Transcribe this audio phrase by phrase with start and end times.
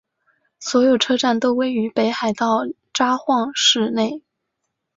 [0.59, 2.61] 所有车站都位于北海道
[2.91, 4.23] 札幌市内。